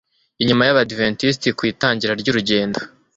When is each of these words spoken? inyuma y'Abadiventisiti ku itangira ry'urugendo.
inyuma 0.41 0.63
y'Abadiventisiti 0.65 1.49
ku 1.57 1.63
itangira 1.71 2.13
ry'urugendo. 2.21 2.79